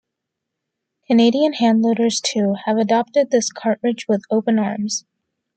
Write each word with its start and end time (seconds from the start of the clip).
Canadian 1.05 1.53
handloaders 1.53 2.19
too, 2.19 2.55
have 2.65 2.77
adopted 2.77 3.29
this 3.29 3.51
cartridge 3.51 4.07
with 4.07 4.23
open 4.31 4.57
arms. 4.57 5.05